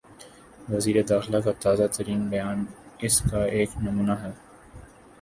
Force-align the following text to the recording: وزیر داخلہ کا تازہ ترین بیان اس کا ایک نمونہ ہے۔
وزیر 0.69 1.01
داخلہ 1.09 1.37
کا 1.45 1.51
تازہ 1.59 1.87
ترین 1.91 2.21
بیان 2.29 2.65
اس 2.99 3.21
کا 3.31 3.43
ایک 3.45 3.69
نمونہ 3.81 4.15
ہے۔ 4.21 4.31